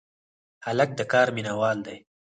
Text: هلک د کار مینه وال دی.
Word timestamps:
هلک 0.65 0.89
د 0.99 1.01
کار 1.11 1.27
مینه 1.35 1.53
وال 1.59 1.77
دی. 1.87 1.97